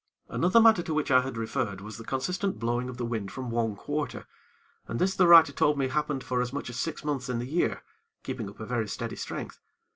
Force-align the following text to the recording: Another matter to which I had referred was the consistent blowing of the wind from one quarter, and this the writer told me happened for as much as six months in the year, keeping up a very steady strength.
Another 0.29 0.59
matter 0.59 0.81
to 0.81 0.95
which 0.95 1.11
I 1.11 1.21
had 1.21 1.37
referred 1.37 1.79
was 1.79 1.99
the 1.99 2.03
consistent 2.03 2.57
blowing 2.57 2.89
of 2.89 2.97
the 2.97 3.05
wind 3.05 3.31
from 3.31 3.51
one 3.51 3.75
quarter, 3.75 4.25
and 4.87 4.97
this 4.97 5.13
the 5.15 5.27
writer 5.27 5.51
told 5.51 5.77
me 5.77 5.89
happened 5.89 6.23
for 6.23 6.41
as 6.41 6.51
much 6.51 6.71
as 6.71 6.77
six 6.79 7.03
months 7.03 7.29
in 7.29 7.37
the 7.37 7.45
year, 7.45 7.83
keeping 8.23 8.49
up 8.49 8.59
a 8.59 8.65
very 8.65 8.87
steady 8.87 9.15
strength. 9.15 9.59